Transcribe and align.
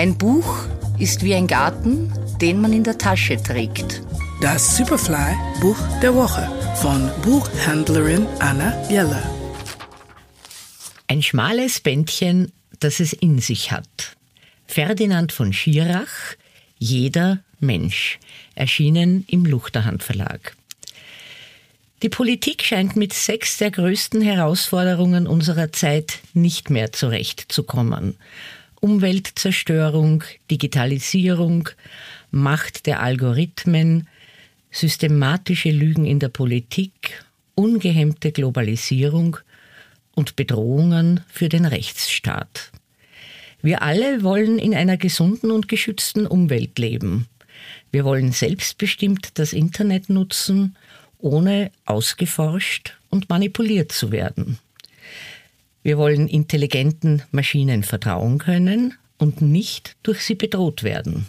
Ein 0.00 0.16
Buch 0.16 0.64
ist 0.98 1.22
wie 1.22 1.34
ein 1.34 1.46
Garten, 1.46 2.10
den 2.40 2.58
man 2.58 2.72
in 2.72 2.84
der 2.84 2.96
Tasche 2.96 3.36
trägt. 3.36 4.00
Das 4.40 4.78
Superfly 4.78 5.36
Buch 5.60 5.76
der 6.00 6.14
Woche 6.14 6.50
von 6.76 7.10
Buchhändlerin 7.20 8.26
Anna 8.38 8.72
Jeller. 8.88 9.22
Ein 11.06 11.20
schmales 11.20 11.80
Bändchen, 11.80 12.50
das 12.78 13.00
es 13.00 13.12
in 13.12 13.40
sich 13.40 13.72
hat. 13.72 14.16
Ferdinand 14.66 15.32
von 15.32 15.52
Schirach, 15.52 16.34
Jeder 16.78 17.40
Mensch, 17.58 18.18
erschienen 18.54 19.26
im 19.28 19.44
Luchterhand 19.44 20.02
Verlag. 20.02 20.56
Die 22.02 22.08
Politik 22.08 22.62
scheint 22.62 22.96
mit 22.96 23.12
sechs 23.12 23.58
der 23.58 23.70
größten 23.70 24.22
Herausforderungen 24.22 25.26
unserer 25.26 25.72
Zeit 25.72 26.20
nicht 26.32 26.70
mehr 26.70 26.90
zurechtzukommen. 26.90 28.16
Umweltzerstörung, 28.80 30.24
Digitalisierung, 30.50 31.68
Macht 32.30 32.86
der 32.86 33.02
Algorithmen, 33.02 34.08
systematische 34.70 35.70
Lügen 35.70 36.06
in 36.06 36.18
der 36.18 36.28
Politik, 36.28 37.24
ungehemmte 37.54 38.32
Globalisierung 38.32 39.36
und 40.14 40.36
Bedrohungen 40.36 41.20
für 41.28 41.48
den 41.48 41.66
Rechtsstaat. 41.66 42.70
Wir 43.62 43.82
alle 43.82 44.22
wollen 44.22 44.58
in 44.58 44.74
einer 44.74 44.96
gesunden 44.96 45.50
und 45.50 45.68
geschützten 45.68 46.26
Umwelt 46.26 46.78
leben. 46.78 47.26
Wir 47.92 48.04
wollen 48.04 48.32
selbstbestimmt 48.32 49.38
das 49.38 49.52
Internet 49.52 50.08
nutzen, 50.08 50.76
ohne 51.18 51.70
ausgeforscht 51.84 52.96
und 53.10 53.28
manipuliert 53.28 53.92
zu 53.92 54.10
werden. 54.12 54.58
Wir 55.82 55.96
wollen 55.98 56.28
intelligenten 56.28 57.22
Maschinen 57.30 57.82
vertrauen 57.82 58.38
können 58.38 58.94
und 59.18 59.42
nicht 59.42 59.96
durch 60.02 60.22
sie 60.22 60.34
bedroht 60.34 60.82
werden. 60.82 61.26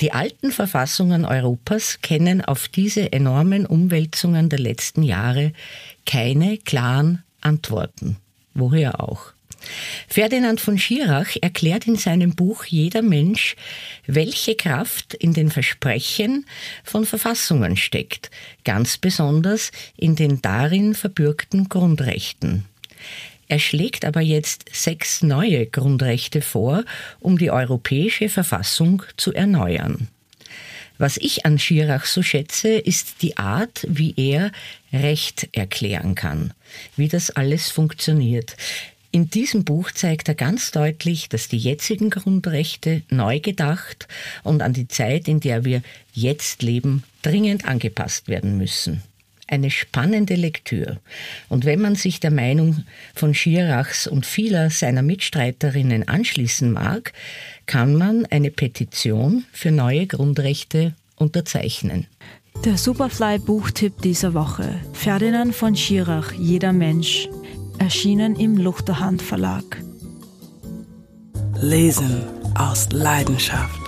Die 0.00 0.12
alten 0.12 0.52
Verfassungen 0.52 1.24
Europas 1.24 1.98
kennen 2.02 2.44
auf 2.44 2.68
diese 2.68 3.12
enormen 3.12 3.66
Umwälzungen 3.66 4.48
der 4.48 4.60
letzten 4.60 5.02
Jahre 5.02 5.52
keine 6.06 6.58
klaren 6.58 7.24
Antworten. 7.40 8.16
Woher 8.54 9.00
auch? 9.00 9.32
Ferdinand 10.06 10.60
von 10.60 10.78
Schirach 10.78 11.36
erklärt 11.40 11.88
in 11.88 11.96
seinem 11.96 12.36
Buch 12.36 12.64
Jeder 12.64 13.02
Mensch, 13.02 13.56
welche 14.06 14.54
Kraft 14.54 15.14
in 15.14 15.34
den 15.34 15.50
Versprechen 15.50 16.46
von 16.84 17.04
Verfassungen 17.04 17.76
steckt, 17.76 18.30
ganz 18.64 18.98
besonders 18.98 19.72
in 19.96 20.14
den 20.14 20.40
darin 20.40 20.94
verbürgten 20.94 21.68
Grundrechten. 21.68 22.64
Er 23.48 23.58
schlägt 23.58 24.04
aber 24.04 24.20
jetzt 24.20 24.66
sechs 24.70 25.22
neue 25.22 25.66
Grundrechte 25.66 26.42
vor, 26.42 26.84
um 27.18 27.38
die 27.38 27.50
europäische 27.50 28.28
Verfassung 28.28 29.02
zu 29.16 29.32
erneuern. 29.32 30.08
Was 30.98 31.16
ich 31.16 31.46
an 31.46 31.58
Schirach 31.58 32.04
so 32.04 32.22
schätze, 32.22 32.70
ist 32.70 33.22
die 33.22 33.38
Art, 33.38 33.86
wie 33.88 34.14
er 34.16 34.50
Recht 34.92 35.48
erklären 35.52 36.14
kann, 36.14 36.52
wie 36.96 37.08
das 37.08 37.30
alles 37.30 37.70
funktioniert. 37.70 38.56
In 39.10 39.30
diesem 39.30 39.64
Buch 39.64 39.92
zeigt 39.92 40.28
er 40.28 40.34
ganz 40.34 40.70
deutlich, 40.70 41.30
dass 41.30 41.48
die 41.48 41.56
jetzigen 41.56 42.10
Grundrechte 42.10 43.02
neu 43.08 43.40
gedacht 43.40 44.08
und 44.42 44.60
an 44.60 44.74
die 44.74 44.88
Zeit, 44.88 45.28
in 45.28 45.40
der 45.40 45.64
wir 45.64 45.82
jetzt 46.12 46.62
leben, 46.62 47.04
dringend 47.22 47.64
angepasst 47.64 48.28
werden 48.28 48.58
müssen 48.58 49.02
eine 49.48 49.70
spannende 49.70 50.34
Lektüre. 50.34 51.00
Und 51.48 51.64
wenn 51.64 51.80
man 51.80 51.94
sich 51.94 52.20
der 52.20 52.30
Meinung 52.30 52.84
von 53.14 53.34
Schirachs 53.34 54.06
und 54.06 54.26
vieler 54.26 54.70
seiner 54.70 55.02
Mitstreiterinnen 55.02 56.06
anschließen 56.06 56.70
mag, 56.70 57.12
kann 57.66 57.96
man 57.96 58.26
eine 58.26 58.50
Petition 58.50 59.44
für 59.52 59.70
neue 59.70 60.06
Grundrechte 60.06 60.94
unterzeichnen. 61.16 62.06
Der 62.64 62.76
Superfly-Buchtipp 62.76 64.02
dieser 64.02 64.34
Woche. 64.34 64.80
Ferdinand 64.92 65.54
von 65.54 65.76
Schirach, 65.76 66.32
Jeder 66.32 66.72
Mensch. 66.72 67.28
Erschienen 67.78 68.34
im 68.34 68.56
Luchterhand 68.56 69.22
Verlag. 69.22 69.82
Lesen 71.60 72.22
aus 72.54 72.88
Leidenschaft. 72.90 73.87